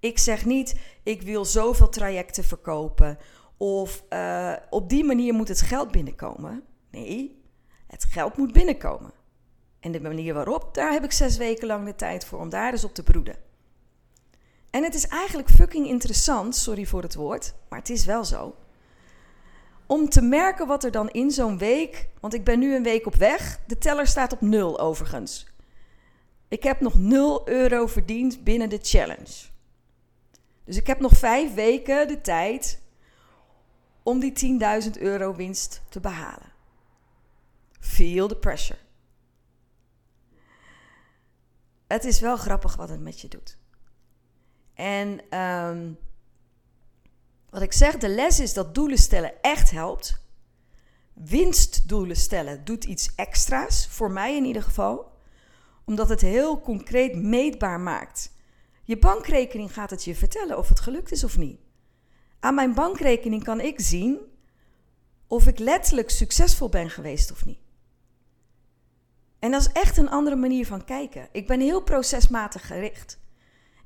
Ik 0.00 0.18
zeg 0.18 0.44
niet, 0.44 0.80
ik 1.02 1.22
wil 1.22 1.44
zoveel 1.44 1.88
trajecten 1.88 2.44
verkopen 2.44 3.18
of 3.56 4.04
uh, 4.10 4.56
op 4.70 4.88
die 4.88 5.04
manier 5.04 5.34
moet 5.34 5.48
het 5.48 5.60
geld 5.60 5.90
binnenkomen. 5.90 6.64
Nee, 6.90 7.41
het 7.92 8.04
geld 8.04 8.36
moet 8.36 8.52
binnenkomen. 8.52 9.12
En 9.80 9.92
de 9.92 10.00
manier 10.00 10.34
waarop, 10.34 10.74
daar 10.74 10.92
heb 10.92 11.04
ik 11.04 11.12
zes 11.12 11.36
weken 11.36 11.66
lang 11.66 11.84
de 11.84 11.94
tijd 11.94 12.24
voor 12.24 12.38
om 12.38 12.48
daar 12.48 12.72
eens 12.72 12.84
op 12.84 12.94
te 12.94 13.02
broeden. 13.02 13.36
En 14.70 14.82
het 14.82 14.94
is 14.94 15.08
eigenlijk 15.08 15.48
fucking 15.48 15.86
interessant, 15.86 16.56
sorry 16.56 16.84
voor 16.84 17.02
het 17.02 17.14
woord, 17.14 17.54
maar 17.68 17.78
het 17.78 17.90
is 17.90 18.04
wel 18.04 18.24
zo. 18.24 18.54
Om 19.86 20.08
te 20.08 20.22
merken 20.22 20.66
wat 20.66 20.84
er 20.84 20.90
dan 20.90 21.10
in 21.10 21.30
zo'n 21.30 21.58
week, 21.58 22.08
want 22.20 22.34
ik 22.34 22.44
ben 22.44 22.58
nu 22.58 22.74
een 22.74 22.82
week 22.82 23.06
op 23.06 23.14
weg, 23.14 23.60
de 23.66 23.78
teller 23.78 24.06
staat 24.06 24.32
op 24.32 24.40
nul 24.40 24.80
overigens. 24.80 25.46
Ik 26.48 26.62
heb 26.62 26.80
nog 26.80 26.94
0 26.94 27.48
euro 27.48 27.86
verdiend 27.86 28.44
binnen 28.44 28.68
de 28.68 28.78
challenge. 28.82 29.50
Dus 30.64 30.76
ik 30.76 30.86
heb 30.86 31.00
nog 31.00 31.12
vijf 31.12 31.54
weken 31.54 32.08
de 32.08 32.20
tijd 32.20 32.80
om 34.02 34.20
die 34.20 34.58
10.000 34.84 34.90
euro 35.00 35.34
winst 35.34 35.82
te 35.88 36.00
behalen. 36.00 36.51
Feel 37.82 38.28
the 38.28 38.36
pressure. 38.36 38.78
Het 41.86 42.04
is 42.04 42.20
wel 42.20 42.36
grappig 42.36 42.76
wat 42.76 42.88
het 42.88 43.00
met 43.00 43.20
je 43.20 43.28
doet. 43.28 43.58
En 44.74 45.38
um, 45.38 45.98
wat 47.50 47.62
ik 47.62 47.72
zeg, 47.72 47.96
de 47.96 48.08
les 48.08 48.40
is 48.40 48.52
dat 48.52 48.74
doelen 48.74 48.98
stellen 48.98 49.42
echt 49.42 49.70
helpt. 49.70 50.20
Winstdoelen 51.12 52.16
stellen 52.16 52.64
doet 52.64 52.84
iets 52.84 53.14
extra's, 53.14 53.86
voor 53.88 54.10
mij 54.10 54.36
in 54.36 54.44
ieder 54.44 54.62
geval, 54.62 55.12
omdat 55.84 56.08
het 56.08 56.20
heel 56.20 56.60
concreet 56.60 57.14
meetbaar 57.16 57.80
maakt. 57.80 58.32
Je 58.82 58.98
bankrekening 58.98 59.72
gaat 59.72 59.90
het 59.90 60.04
je 60.04 60.14
vertellen 60.14 60.58
of 60.58 60.68
het 60.68 60.80
gelukt 60.80 61.12
is 61.12 61.24
of 61.24 61.36
niet. 61.36 61.60
Aan 62.40 62.54
mijn 62.54 62.74
bankrekening 62.74 63.44
kan 63.44 63.60
ik 63.60 63.80
zien 63.80 64.18
of 65.26 65.46
ik 65.46 65.58
letterlijk 65.58 66.10
succesvol 66.10 66.68
ben 66.68 66.90
geweest 66.90 67.32
of 67.32 67.44
niet. 67.44 67.60
En 69.42 69.50
dat 69.50 69.60
is 69.60 69.72
echt 69.72 69.96
een 69.96 70.10
andere 70.10 70.36
manier 70.36 70.66
van 70.66 70.84
kijken. 70.84 71.28
Ik 71.32 71.46
ben 71.46 71.60
heel 71.60 71.82
procesmatig 71.82 72.66
gericht. 72.66 73.18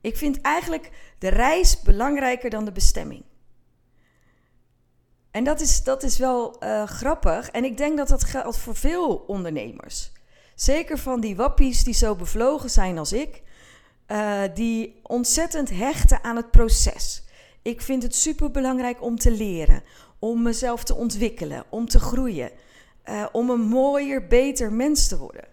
Ik 0.01 0.17
vind 0.17 0.41
eigenlijk 0.41 0.91
de 1.19 1.29
reis 1.29 1.81
belangrijker 1.81 2.51
dan 2.51 2.65
de 2.65 2.73
bestemming. 2.73 3.25
En 5.31 5.45
dat 5.45 5.61
is, 5.61 5.85
dat 5.85 6.03
is 6.03 6.19
wel 6.19 6.65
uh, 6.65 6.87
grappig. 6.87 7.51
En 7.51 7.65
ik 7.65 7.77
denk 7.77 7.97
dat 7.97 8.09
dat 8.09 8.25
geldt 8.25 8.59
voor 8.59 8.77
veel 8.77 9.17
ondernemers. 9.17 10.13
Zeker 10.55 10.99
van 10.99 11.21
die 11.21 11.37
wappies 11.37 11.85
die 11.85 11.95
zo 11.95 12.15
bevlogen 12.15 12.71
zijn 12.71 12.99
als 12.99 13.13
ik. 13.13 13.43
Uh, 14.09 14.43
die 14.55 15.01
ontzettend 15.03 15.71
hechten 15.71 16.25
aan 16.25 16.37
het 16.37 16.51
proces. 16.51 17.25
Ik 17.63 17.81
vind 17.81 18.03
het 18.03 18.15
super 18.15 18.51
belangrijk 18.51 19.03
om 19.03 19.19
te 19.19 19.31
leren, 19.31 19.83
om 20.19 20.43
mezelf 20.43 20.85
te 20.85 20.95
ontwikkelen, 20.95 21.65
om 21.69 21.89
te 21.89 22.01
groeien, 22.01 22.51
uh, 23.09 23.27
om 23.33 23.51
een 23.51 23.61
mooier, 23.61 24.27
beter 24.27 24.73
mens 24.73 25.09
te 25.09 25.19
worden. 25.19 25.45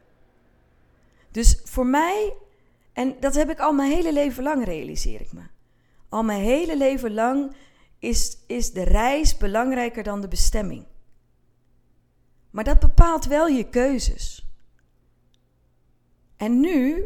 Dus 1.32 1.62
voor 1.64 1.86
mij, 1.86 2.34
en 2.94 3.16
dat 3.20 3.34
heb 3.34 3.50
ik 3.50 3.60
al 3.60 3.74
mijn 3.74 3.92
hele 3.92 4.14
leven 4.14 4.44
lang, 4.44 4.66
realiseer 4.66 5.22
ik 5.22 5.34
me. 5.34 5.42
Al 6.10 6.24
mijn 6.24 6.42
hele 6.42 6.78
leven 6.78 7.14
lang 7.14 7.56
is, 8.00 8.38
is 8.48 8.72
de 8.72 8.84
reis 8.84 9.38
belangrijker 9.38 10.04
dan 10.04 10.22
de 10.22 10.28
bestemming. 10.28 10.86
Maar 12.50 12.64
dat 12.64 12.80
bepaalt 12.80 13.26
wel 13.26 13.48
je 13.48 13.70
keuzes. 13.70 14.48
En 16.38 16.60
nu, 16.60 17.06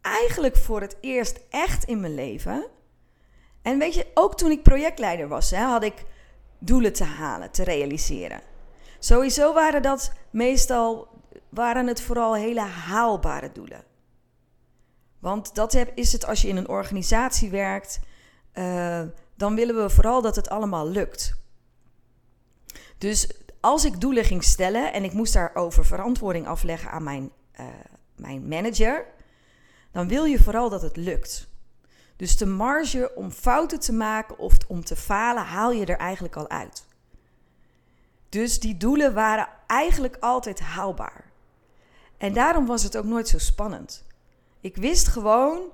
eigenlijk 0.00 0.56
voor 0.56 0.80
het 0.80 0.96
eerst 1.00 1.40
echt 1.50 1.84
in 1.84 2.00
mijn 2.00 2.14
leven. 2.14 2.66
En 3.62 3.78
weet 3.78 3.94
je, 3.94 4.06
ook 4.14 4.36
toen 4.36 4.50
ik 4.50 4.62
projectleider 4.62 5.28
was, 5.28 5.50
hè, 5.50 5.62
had 5.62 5.82
ik 5.82 6.04
doelen 6.58 6.92
te 6.92 7.04
halen, 7.04 7.50
te 7.50 7.64
realiseren. 7.64 8.40
Sowieso 8.98 9.52
waren 9.52 9.82
dat 9.82 10.12
meestal 10.30 11.08
waren 11.48 11.86
het 11.86 12.00
vooral 12.00 12.34
hele 12.34 12.60
haalbare 12.60 13.52
doelen. 13.52 13.84
Want 15.18 15.54
dat 15.54 15.86
is 15.94 16.12
het 16.12 16.26
als 16.26 16.42
je 16.42 16.48
in 16.48 16.56
een 16.56 16.68
organisatie 16.68 17.50
werkt. 17.50 18.00
Uh, 18.54 19.02
dan 19.36 19.54
willen 19.54 19.82
we 19.82 19.90
vooral 19.90 20.22
dat 20.22 20.36
het 20.36 20.48
allemaal 20.48 20.88
lukt. 20.88 21.36
Dus 22.98 23.30
als 23.60 23.84
ik 23.84 24.00
doelen 24.00 24.24
ging 24.24 24.44
stellen 24.44 24.92
en 24.92 25.04
ik 25.04 25.12
moest 25.12 25.32
daarover 25.32 25.84
verantwoording 25.84 26.46
afleggen 26.46 26.90
aan 26.90 27.02
mijn, 27.02 27.30
uh, 27.60 27.66
mijn 28.16 28.48
manager, 28.48 29.06
dan 29.92 30.08
wil 30.08 30.24
je 30.24 30.42
vooral 30.42 30.68
dat 30.68 30.82
het 30.82 30.96
lukt. 30.96 31.48
Dus 32.16 32.36
de 32.36 32.46
marge 32.46 33.12
om 33.14 33.30
fouten 33.30 33.80
te 33.80 33.92
maken 33.92 34.38
of 34.38 34.54
om 34.66 34.84
te 34.84 34.96
falen 34.96 35.42
haal 35.42 35.72
je 35.72 35.86
er 35.86 35.98
eigenlijk 35.98 36.36
al 36.36 36.48
uit. 36.48 36.86
Dus 38.28 38.60
die 38.60 38.76
doelen 38.76 39.14
waren 39.14 39.48
eigenlijk 39.66 40.16
altijd 40.20 40.60
haalbaar. 40.60 41.24
En 42.16 42.32
daarom 42.32 42.66
was 42.66 42.82
het 42.82 42.96
ook 42.96 43.04
nooit 43.04 43.28
zo 43.28 43.38
spannend. 43.38 44.04
Ik 44.60 44.76
wist 44.76 45.08
gewoon, 45.08 45.70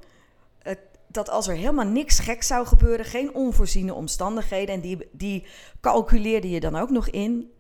dat 1.07 1.29
als 1.29 1.49
er 1.49 1.55
helemaal 1.55 1.87
niks 1.87 2.19
gek 2.19 2.43
zou 2.43 2.67
gebeuren, 2.67 3.05
geen 3.05 3.35
onvoorziene 3.35 3.95
omstandigheden, 3.95 4.75
en 4.75 4.81
die, 4.81 5.09
die 5.13 5.47
calculeerde 5.81 6.51
je 6.51 6.61
dan 6.61 6.77
ook 6.77 6.91
nog 6.91 7.09
in, 7.09 7.53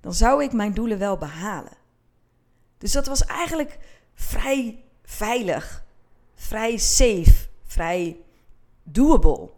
dan 0.00 0.14
zou 0.14 0.42
ik 0.42 0.52
mijn 0.52 0.74
doelen 0.74 0.98
wel 0.98 1.18
behalen. 1.18 1.72
Dus 2.78 2.92
dat 2.92 3.06
was 3.06 3.24
eigenlijk 3.24 3.78
vrij 4.14 4.84
veilig, 5.02 5.84
vrij 6.34 6.76
safe, 6.76 7.48
vrij 7.66 8.20
doable. 8.82 9.50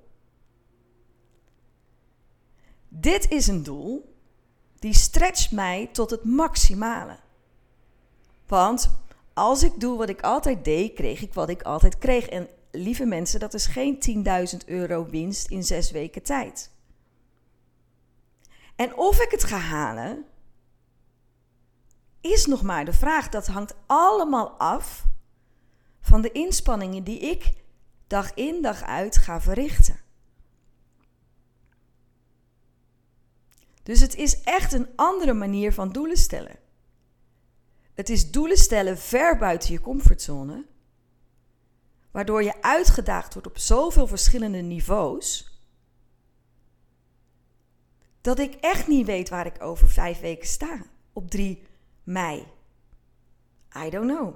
Dit 2.89 3.31
is 3.31 3.47
een 3.47 3.63
doel 3.63 4.16
die 4.87 4.95
stretcht 4.95 5.51
mij 5.51 5.89
tot 5.93 6.11
het 6.11 6.25
maximale. 6.25 7.17
Want 8.47 8.91
als 9.35 9.63
ik 9.63 9.81
doe 9.81 9.99
wat 9.99 10.09
ik 10.09 10.21
altijd 10.21 10.65
deed, 10.65 10.95
kreeg 10.95 11.23
ik 11.23 11.35
wat 11.35 11.49
ik 11.49 11.63
altijd 11.63 11.99
kreeg. 11.99 12.27
En 12.27 12.49
lieve 12.71 13.05
mensen, 13.05 13.41
dat 13.41 13.55
is 13.55 13.67
geen 13.67 14.25
10.000 14.53 14.57
euro 14.67 15.07
winst 15.07 15.51
in 15.51 15.63
zes 15.63 15.91
weken 15.91 16.23
tijd. 16.23 16.71
En 18.77 18.97
of 18.97 19.21
ik 19.21 19.31
het 19.31 19.45
ga 19.45 19.59
halen, 19.59 20.25
is 22.21 22.47
nog 22.47 22.63
maar 22.63 22.85
de 22.85 22.93
vraag. 22.93 23.29
Dat 23.29 23.47
hangt 23.47 23.75
allemaal 23.87 24.49
af 24.49 25.05
van 26.01 26.21
de 26.21 26.33
inspanningen 26.33 27.05
die 27.05 27.19
ik 27.19 27.53
dag 28.07 28.35
in 28.35 28.63
dag 28.63 28.83
uit 28.83 29.17
ga 29.17 29.41
verrichten. 29.41 30.06
Dus 33.87 34.01
het 34.01 34.15
is 34.15 34.41
echt 34.41 34.73
een 34.73 34.89
andere 34.97 35.33
manier 35.33 35.73
van 35.73 35.93
doelen 35.93 36.17
stellen. 36.17 36.59
Het 37.95 38.09
is 38.09 38.31
doelen 38.31 38.57
stellen 38.57 38.99
ver 38.99 39.39
buiten 39.39 39.73
je 39.73 39.81
comfortzone 39.81 40.65
waardoor 42.11 42.43
je 42.43 42.63
uitgedaagd 42.63 43.33
wordt 43.33 43.49
op 43.49 43.59
zoveel 43.59 44.07
verschillende 44.07 44.59
niveaus, 44.59 45.59
dat 48.21 48.39
ik 48.39 48.55
echt 48.55 48.87
niet 48.87 49.07
weet 49.07 49.29
waar 49.29 49.47
ik 49.47 49.63
over 49.63 49.89
vijf 49.89 50.21
weken 50.21 50.49
sta, 50.49 50.83
op 51.13 51.31
3 51.31 51.67
mei. 52.03 52.47
I 53.77 53.91
don't 53.91 54.11
know. 54.11 54.35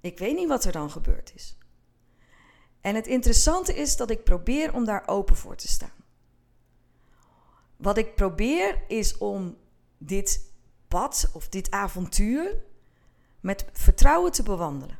Ik 0.00 0.18
weet 0.18 0.36
niet 0.36 0.48
wat 0.48 0.64
er 0.64 0.72
dan 0.72 0.90
gebeurd 0.90 1.32
is. 1.34 1.56
En 2.80 2.94
het 2.94 3.06
interessante 3.06 3.74
is 3.74 3.96
dat 3.96 4.10
ik 4.10 4.24
probeer 4.24 4.74
om 4.74 4.84
daar 4.84 5.08
open 5.08 5.36
voor 5.36 5.56
te 5.56 5.68
staan. 5.68 5.95
Wat 7.76 7.98
ik 7.98 8.14
probeer 8.14 8.82
is 8.88 9.18
om 9.18 9.56
dit 9.98 10.52
pad 10.88 11.30
of 11.32 11.48
dit 11.48 11.70
avontuur 11.70 12.56
met 13.40 13.64
vertrouwen 13.72 14.32
te 14.32 14.42
bewandelen. 14.42 14.98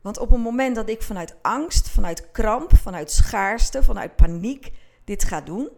Want 0.00 0.18
op 0.18 0.30
het 0.30 0.40
moment 0.40 0.76
dat 0.76 0.88
ik 0.88 1.02
vanuit 1.02 1.36
angst, 1.42 1.88
vanuit 1.88 2.30
kramp, 2.30 2.76
vanuit 2.76 3.10
schaarste, 3.10 3.82
vanuit 3.82 4.16
paniek 4.16 4.72
dit 5.04 5.24
ga 5.24 5.40
doen, 5.40 5.68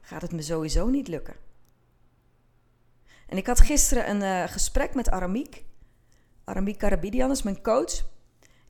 gaat 0.00 0.22
het 0.22 0.32
me 0.32 0.42
sowieso 0.42 0.88
niet 0.88 1.08
lukken. 1.08 1.34
En 3.26 3.36
ik 3.36 3.46
had 3.46 3.60
gisteren 3.60 4.10
een 4.10 4.20
uh, 4.20 4.52
gesprek 4.52 4.94
met 4.94 5.10
Aramiek. 5.10 5.64
Aramiek 6.44 6.78
Karabidian 6.78 7.30
is 7.30 7.42
mijn 7.42 7.62
coach. 7.62 8.04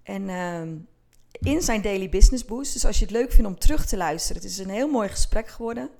En 0.02 0.22
uh, 0.22 0.62
in 1.42 1.62
zijn 1.62 1.82
Daily 1.82 2.08
Business 2.08 2.44
Boost. 2.44 2.72
Dus 2.72 2.84
als 2.84 2.98
je 2.98 3.04
het 3.04 3.14
leuk 3.14 3.32
vindt 3.32 3.50
om 3.50 3.58
terug 3.58 3.86
te 3.86 3.96
luisteren, 3.96 4.42
het 4.42 4.50
is 4.50 4.58
een 4.58 4.70
heel 4.70 4.88
mooi 4.88 5.08
gesprek 5.08 5.48
geworden. 5.48 5.90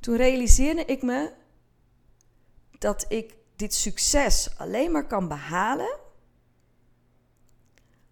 Toen 0.00 0.16
realiseerde 0.16 0.84
ik 0.84 1.02
me 1.02 1.32
dat 2.78 3.04
ik 3.08 3.36
dit 3.56 3.74
succes 3.74 4.58
alleen 4.58 4.92
maar 4.92 5.06
kan 5.06 5.28
behalen 5.28 5.98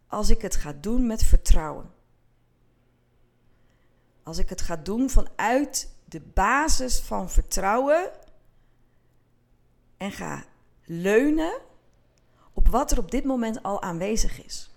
als 0.07 0.31
ik 0.31 0.43
het 0.43 0.57
ga 0.57 0.73
doen 0.81 1.07
met 1.07 1.23
vertrouwen. 1.23 1.93
Als 4.23 4.39
ik 4.39 4.49
het 4.49 4.61
ga 4.61 4.77
doen 4.77 5.11
vanuit 5.11 5.95
de 6.05 6.21
basis 6.21 7.01
van 7.01 7.31
vertrouwen 7.31 8.11
en 9.97 10.13
ga 10.13 10.45
leunen 10.85 11.61
op 12.53 12.69
wat 12.69 12.91
er 12.91 12.99
op 12.99 13.11
dit 13.11 13.25
moment 13.25 13.63
al 13.63 13.83
aanwezig 13.83 14.45
is. 14.45 14.74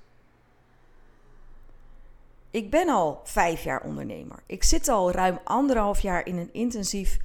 Ik 2.58 2.70
ben 2.70 2.90
al 2.90 3.20
vijf 3.24 3.64
jaar 3.64 3.82
ondernemer. 3.82 4.44
Ik 4.46 4.64
zit 4.64 4.88
al 4.88 5.12
ruim 5.12 5.40
anderhalf 5.44 6.00
jaar 6.00 6.26
in 6.26 6.38
een 6.38 6.54
intensief 6.54 7.20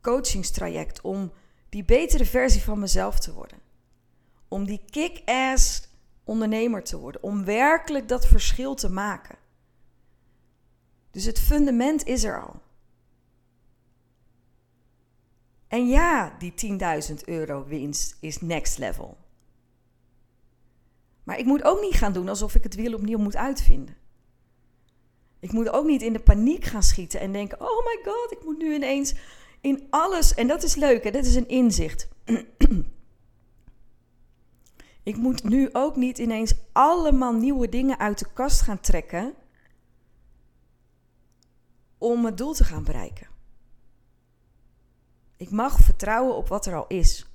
coachingstraject 0.00 1.00
om 1.00 1.32
die 1.68 1.84
betere 1.84 2.24
versie 2.24 2.62
van 2.62 2.78
mezelf 2.78 3.18
te 3.18 3.32
worden. 3.32 3.58
Om 4.48 4.64
die 4.64 4.80
kick-ass 4.90 5.88
ondernemer 6.24 6.84
te 6.84 6.98
worden. 6.98 7.22
Om 7.22 7.44
werkelijk 7.44 8.08
dat 8.08 8.26
verschil 8.26 8.74
te 8.74 8.90
maken. 8.90 9.38
Dus 11.10 11.24
het 11.24 11.40
fundament 11.40 12.04
is 12.04 12.24
er 12.24 12.42
al. 12.42 12.60
En 15.68 15.88
ja, 15.88 16.36
die 16.38 16.78
10.000 17.08 17.14
euro 17.24 17.66
winst 17.66 18.16
is 18.20 18.40
next 18.40 18.78
level. 18.78 19.16
Maar 21.22 21.38
ik 21.38 21.46
moet 21.46 21.64
ook 21.64 21.80
niet 21.80 21.94
gaan 21.94 22.12
doen 22.12 22.28
alsof 22.28 22.54
ik 22.54 22.62
het 22.62 22.74
wiel 22.74 22.94
opnieuw 22.94 23.18
moet 23.18 23.36
uitvinden. 23.36 24.06
Ik 25.40 25.52
moet 25.52 25.68
ook 25.70 25.86
niet 25.86 26.02
in 26.02 26.12
de 26.12 26.18
paniek 26.18 26.64
gaan 26.64 26.82
schieten 26.82 27.20
en 27.20 27.32
denken: 27.32 27.60
oh 27.60 27.84
my 27.84 28.00
god, 28.04 28.32
ik 28.32 28.44
moet 28.44 28.58
nu 28.58 28.74
ineens 28.74 29.14
in 29.60 29.86
alles. 29.90 30.34
En 30.34 30.46
dat 30.46 30.62
is 30.62 30.74
leuk, 30.74 31.04
hè? 31.04 31.10
dat 31.10 31.24
is 31.24 31.34
een 31.34 31.48
inzicht. 31.48 32.08
ik 35.02 35.16
moet 35.16 35.42
nu 35.44 35.68
ook 35.72 35.96
niet 35.96 36.18
ineens 36.18 36.54
allemaal 36.72 37.32
nieuwe 37.32 37.68
dingen 37.68 37.98
uit 37.98 38.18
de 38.18 38.32
kast 38.32 38.60
gaan 38.60 38.80
trekken 38.80 39.34
om 41.98 42.24
het 42.24 42.36
doel 42.36 42.52
te 42.52 42.64
gaan 42.64 42.84
bereiken. 42.84 43.26
Ik 45.36 45.50
mag 45.50 45.78
vertrouwen 45.78 46.36
op 46.36 46.48
wat 46.48 46.66
er 46.66 46.74
al 46.74 46.86
is. 46.86 47.26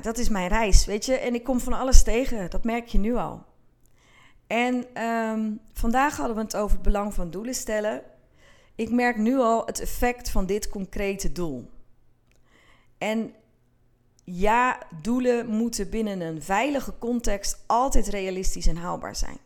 Dat 0.00 0.18
is 0.18 0.28
mijn 0.28 0.48
reis, 0.48 0.84
weet 0.84 1.04
je. 1.04 1.14
En 1.14 1.34
ik 1.34 1.44
kom 1.44 1.60
van 1.60 1.72
alles 1.72 2.02
tegen, 2.02 2.50
dat 2.50 2.64
merk 2.64 2.86
je 2.86 2.98
nu 2.98 3.14
al. 3.14 3.47
En 4.48 5.02
um, 5.04 5.60
vandaag 5.72 6.16
hadden 6.16 6.36
we 6.36 6.42
het 6.42 6.56
over 6.56 6.74
het 6.74 6.82
belang 6.82 7.14
van 7.14 7.30
doelen 7.30 7.54
stellen. 7.54 8.02
Ik 8.74 8.90
merk 8.90 9.16
nu 9.16 9.38
al 9.38 9.66
het 9.66 9.80
effect 9.80 10.30
van 10.30 10.46
dit 10.46 10.68
concrete 10.68 11.32
doel. 11.32 11.70
En 12.98 13.34
ja, 14.24 14.78
doelen 15.02 15.46
moeten 15.46 15.90
binnen 15.90 16.20
een 16.20 16.42
veilige 16.42 16.98
context 16.98 17.64
altijd 17.66 18.08
realistisch 18.08 18.66
en 18.66 18.76
haalbaar 18.76 19.16
zijn. 19.16 19.38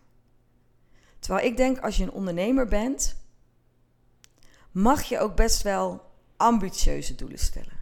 Terwijl 1.18 1.46
ik 1.46 1.56
denk, 1.56 1.78
als 1.78 1.96
je 1.96 2.02
een 2.02 2.12
ondernemer 2.12 2.68
bent, 2.68 3.16
mag 4.70 5.02
je 5.02 5.18
ook 5.18 5.36
best 5.36 5.62
wel 5.62 6.04
ambitieuze 6.36 7.14
doelen 7.14 7.38
stellen. 7.38 7.80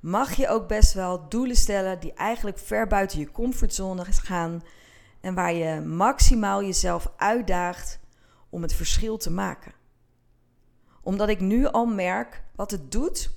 Mag 0.00 0.32
je 0.36 0.48
ook 0.48 0.68
best 0.68 0.92
wel 0.92 1.28
doelen 1.28 1.56
stellen 1.56 2.00
die 2.00 2.12
eigenlijk 2.12 2.58
ver 2.58 2.86
buiten 2.86 3.18
je 3.18 3.30
comfortzone 3.30 4.04
gaan 4.04 4.62
en 5.24 5.34
waar 5.34 5.54
je 5.54 5.80
maximaal 5.80 6.62
jezelf 6.62 7.12
uitdaagt 7.16 8.00
om 8.50 8.62
het 8.62 8.74
verschil 8.74 9.16
te 9.16 9.30
maken. 9.30 9.72
Omdat 11.02 11.28
ik 11.28 11.40
nu 11.40 11.66
al 11.66 11.86
merk 11.86 12.42
wat 12.54 12.70
het 12.70 12.92
doet 12.92 13.30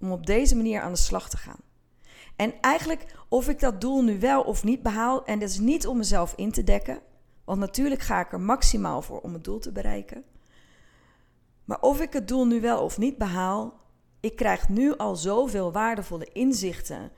om 0.00 0.12
op 0.12 0.26
deze 0.26 0.56
manier 0.56 0.80
aan 0.80 0.92
de 0.92 0.98
slag 0.98 1.28
te 1.28 1.36
gaan. 1.36 1.60
En 2.36 2.60
eigenlijk 2.60 3.04
of 3.28 3.48
ik 3.48 3.60
dat 3.60 3.80
doel 3.80 4.02
nu 4.02 4.20
wel 4.20 4.42
of 4.42 4.64
niet 4.64 4.82
behaal, 4.82 5.24
en 5.24 5.38
dat 5.38 5.48
is 5.48 5.58
niet 5.58 5.86
om 5.86 5.96
mezelf 5.96 6.32
in 6.36 6.50
te 6.50 6.64
dekken, 6.64 7.00
want 7.44 7.58
natuurlijk 7.58 8.00
ga 8.00 8.20
ik 8.20 8.32
er 8.32 8.40
maximaal 8.40 9.02
voor 9.02 9.20
om 9.20 9.32
het 9.32 9.44
doel 9.44 9.58
te 9.58 9.72
bereiken. 9.72 10.24
Maar 11.64 11.80
of 11.80 12.00
ik 12.00 12.12
het 12.12 12.28
doel 12.28 12.46
nu 12.46 12.60
wel 12.60 12.82
of 12.82 12.98
niet 12.98 13.18
behaal, 13.18 13.80
ik 14.20 14.36
krijg 14.36 14.68
nu 14.68 14.96
al 14.96 15.16
zoveel 15.16 15.72
waardevolle 15.72 16.28
inzichten, 16.32 17.12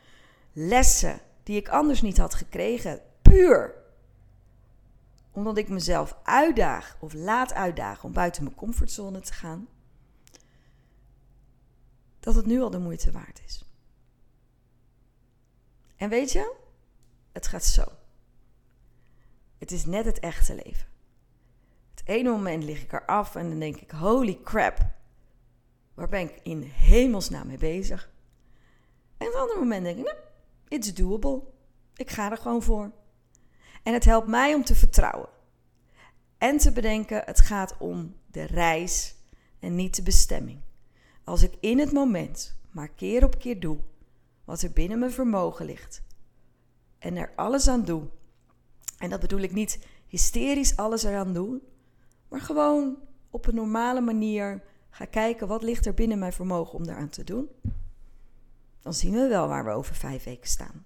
lessen 0.52 1.20
die 1.42 1.56
ik 1.56 1.68
anders 1.68 2.02
niet 2.02 2.18
had 2.18 2.34
gekregen, 2.34 3.00
puur 3.22 3.82
omdat 5.34 5.56
ik 5.56 5.68
mezelf 5.68 6.18
uitdaag 6.22 6.96
of 7.00 7.12
laat 7.12 7.52
uitdagen 7.52 8.04
om 8.04 8.12
buiten 8.12 8.42
mijn 8.42 8.56
comfortzone 8.56 9.20
te 9.20 9.32
gaan, 9.32 9.68
dat 12.20 12.34
het 12.34 12.46
nu 12.46 12.60
al 12.60 12.70
de 12.70 12.78
moeite 12.78 13.12
waard 13.12 13.40
is. 13.44 13.64
En 15.96 16.08
weet 16.08 16.32
je, 16.32 16.54
het 17.32 17.46
gaat 17.46 17.64
zo. 17.64 17.84
Het 19.58 19.72
is 19.72 19.84
net 19.84 20.04
het 20.04 20.20
echte 20.20 20.54
leven. 20.54 20.86
Het 21.90 22.02
ene 22.04 22.30
moment 22.30 22.64
lig 22.64 22.82
ik 22.82 22.92
eraf 22.92 23.34
en 23.34 23.48
dan 23.48 23.58
denk 23.58 23.76
ik: 23.76 23.90
holy 23.90 24.40
crap, 24.42 24.86
waar 25.94 26.08
ben 26.08 26.20
ik 26.20 26.40
in 26.42 26.62
hemelsnaam 26.62 27.46
mee 27.46 27.58
bezig? 27.58 28.10
En 29.16 29.26
het 29.26 29.34
andere 29.36 29.58
moment 29.58 29.84
denk 29.84 29.98
ik: 29.98 30.04
nou, 30.04 30.16
it's 30.68 30.94
doable. 30.94 31.42
Ik 31.94 32.10
ga 32.10 32.30
er 32.30 32.36
gewoon 32.36 32.62
voor. 32.62 32.92
En 33.84 33.92
het 33.92 34.04
helpt 34.04 34.28
mij 34.28 34.54
om 34.54 34.64
te 34.64 34.74
vertrouwen. 34.74 35.28
En 36.38 36.58
te 36.58 36.72
bedenken, 36.72 37.22
het 37.24 37.40
gaat 37.40 37.74
om 37.78 38.14
de 38.26 38.42
reis 38.42 39.14
en 39.58 39.74
niet 39.74 39.96
de 39.96 40.02
bestemming. 40.02 40.60
Als 41.24 41.42
ik 41.42 41.54
in 41.60 41.78
het 41.78 41.92
moment 41.92 42.56
maar 42.70 42.88
keer 42.88 43.24
op 43.24 43.38
keer 43.38 43.60
doe 43.60 43.78
wat 44.44 44.62
er 44.62 44.70
binnen 44.70 44.98
mijn 44.98 45.12
vermogen 45.12 45.66
ligt 45.66 46.02
en 46.98 47.16
er 47.16 47.32
alles 47.36 47.68
aan 47.68 47.84
doe, 47.84 48.02
en 48.98 49.10
dat 49.10 49.20
bedoel 49.20 49.40
ik 49.40 49.52
niet 49.52 49.86
hysterisch 50.06 50.76
alles 50.76 51.02
eraan 51.02 51.32
doen, 51.32 51.62
maar 52.28 52.40
gewoon 52.40 52.96
op 53.30 53.46
een 53.46 53.54
normale 53.54 54.00
manier 54.00 54.62
ga 54.90 55.04
kijken 55.04 55.48
wat 55.48 55.62
ligt 55.62 55.86
er 55.86 55.94
binnen 55.94 56.18
mijn 56.18 56.32
vermogen 56.32 56.74
om 56.74 56.86
daaraan 56.86 57.08
te 57.08 57.24
doen, 57.24 57.48
dan 58.80 58.94
zien 58.94 59.12
we 59.12 59.28
wel 59.28 59.48
waar 59.48 59.64
we 59.64 59.70
over 59.70 59.94
vijf 59.94 60.24
weken 60.24 60.48
staan. 60.48 60.84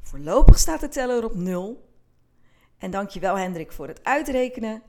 Voorlopig 0.00 0.58
staat 0.58 0.80
de 0.80 0.88
teller 0.88 1.24
op 1.24 1.34
nul 1.34 1.93
en 2.84 2.90
dankjewel 2.90 3.38
Hendrik 3.38 3.72
voor 3.72 3.88
het 3.88 4.04
uitrekenen, 4.04 4.82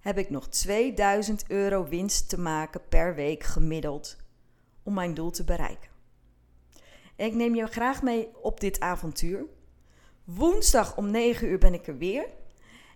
heb 0.00 0.18
ik 0.18 0.30
nog 0.30 0.48
2000 0.48 1.44
euro 1.50 1.88
winst 1.88 2.28
te 2.28 2.40
maken 2.40 2.80
per 2.88 3.14
week 3.14 3.42
gemiddeld 3.42 4.16
om 4.82 4.94
mijn 4.94 5.14
doel 5.14 5.30
te 5.30 5.44
bereiken. 5.44 5.90
En 7.16 7.26
ik 7.26 7.34
neem 7.34 7.54
je 7.54 7.66
graag 7.66 8.02
mee 8.02 8.28
op 8.42 8.60
dit 8.60 8.80
avontuur. 8.80 9.44
Woensdag 10.24 10.96
om 10.96 11.10
9 11.10 11.48
uur 11.48 11.58
ben 11.58 11.74
ik 11.74 11.86
er 11.86 11.98
weer. 11.98 12.26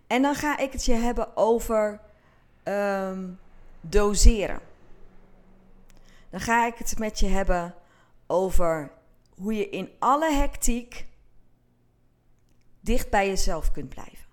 En 0.07 0.23
dan 0.23 0.35
ga 0.35 0.59
ik 0.59 0.73
het 0.73 0.85
je 0.85 0.95
hebben 0.95 1.37
over 1.37 2.01
um, 2.65 3.39
doseren. 3.81 4.61
Dan 6.31 6.41
ga 6.41 6.67
ik 6.67 6.75
het 6.77 6.99
met 6.99 7.19
je 7.19 7.27
hebben 7.27 7.75
over 8.27 8.93
hoe 9.35 9.55
je 9.55 9.69
in 9.69 9.91
alle 9.99 10.33
hectiek 10.33 11.07
dicht 12.81 13.11
bij 13.11 13.27
jezelf 13.27 13.73
kunt 13.73 13.89
blijven. 13.89 14.32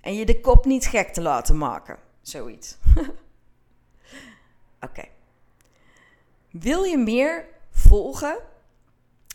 En 0.00 0.14
je 0.14 0.26
de 0.26 0.40
kop 0.40 0.64
niet 0.64 0.86
gek 0.86 1.08
te 1.08 1.20
laten 1.20 1.58
maken. 1.58 1.98
Zoiets. 2.22 2.78
Oké. 4.80 5.04
Wil 6.50 6.82
je 6.82 6.98
meer 6.98 7.46
volgen? 7.70 8.38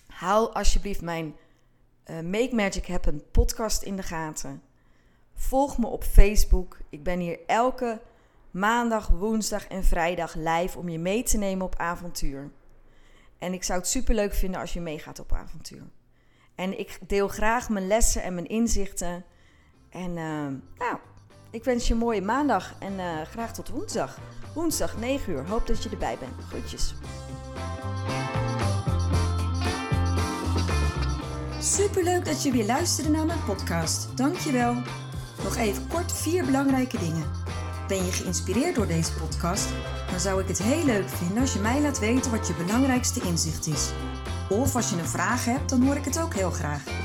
Hou 0.08 0.54
alsjeblieft 0.54 1.02
mijn 1.02 1.36
uh, 2.06 2.20
Make 2.20 2.56
Magic 2.56 2.88
Happen 2.88 3.32
podcast 3.32 3.82
in 3.82 3.96
de 3.96 4.04
gaten. 4.04 4.62
Volg 5.34 5.78
me 5.78 5.88
op 5.88 6.04
Facebook. 6.04 6.78
Ik 6.90 7.04
ben 7.04 7.20
hier 7.20 7.40
elke 7.46 8.02
maandag, 8.52 9.08
woensdag 9.08 9.68
en 9.68 9.84
vrijdag 9.84 10.36
live 10.36 10.80
om 10.80 10.90
je 10.90 11.00
mee 11.00 11.24
te 11.24 11.38
nemen 11.38 11.66
op 11.66 11.76
avontuur. 11.76 12.52
En 13.38 13.54
ik 13.54 13.64
zou 13.64 13.80
het 13.80 13.88
super 13.88 14.16
leuk 14.16 14.34
vinden 14.34 14.60
als 14.60 14.74
je 14.74 14.82
meegaat 14.82 15.20
op 15.20 15.34
avontuur. 15.34 15.84
En 16.56 16.80
ik 16.80 17.00
deel 17.08 17.28
graag 17.28 17.70
mijn 17.70 17.88
lessen 17.88 18.24
en 18.24 18.34
mijn 18.34 18.48
inzichten 18.48 19.26
en 19.96 20.10
uh, 20.10 20.78
nou, 20.78 20.98
ik 21.50 21.64
wens 21.64 21.88
je 21.88 21.94
een 21.94 22.00
mooie 22.00 22.22
maandag 22.22 22.74
en 22.80 22.94
uh, 22.94 23.22
graag 23.32 23.54
tot 23.54 23.70
woensdag. 23.70 24.18
Woensdag 24.54 24.98
9 24.98 25.34
uur. 25.34 25.48
Hoop 25.48 25.68
dat 25.68 25.84
je 25.84 25.90
erbij 25.90 26.18
bent. 26.20 26.32
Groetjes. 26.50 26.94
Superleuk 31.60 32.26
dat 32.26 32.44
je 32.44 32.52
weer 32.52 32.66
luisterde 32.66 33.10
naar 33.10 33.26
mijn 33.26 33.44
podcast. 33.46 34.18
Dankjewel. 34.18 34.74
Nog 35.44 35.56
even 35.56 35.88
kort 35.88 36.12
vier 36.12 36.46
belangrijke 36.46 36.98
dingen. 36.98 37.24
Ben 37.88 38.06
je 38.06 38.12
geïnspireerd 38.12 38.76
door 38.76 38.88
deze 38.88 39.14
podcast? 39.14 39.70
Dan 40.10 40.20
zou 40.20 40.42
ik 40.42 40.48
het 40.48 40.62
heel 40.62 40.86
leuk 40.86 41.10
vinden 41.10 41.38
als 41.38 41.54
je 41.54 41.60
mij 41.60 41.82
laat 41.82 42.00
weten 42.00 42.32
wat 42.32 42.48
je 42.48 42.54
belangrijkste 42.54 43.22
inzicht 43.22 43.68
is. 43.68 43.92
Of 44.50 44.76
als 44.76 44.90
je 44.90 44.98
een 44.98 45.06
vraag 45.06 45.46
hebt, 45.46 45.70
dan 45.70 45.84
hoor 45.84 45.96
ik 45.96 46.06
het 46.06 46.22
ook 46.22 46.34
heel 46.34 46.52
graag. 46.52 47.05